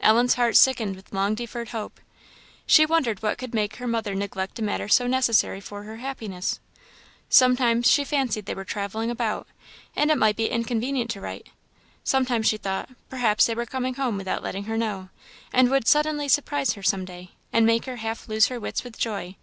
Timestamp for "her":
3.76-3.86, 5.84-5.98, 14.64-14.76, 16.72-16.82, 17.84-17.98, 18.48-18.58